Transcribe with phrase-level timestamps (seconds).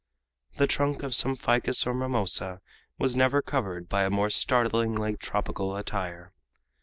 [0.55, 2.59] The trunk of some ficus or mimosa
[2.97, 6.33] was never covered by a more startlingly tropical attire.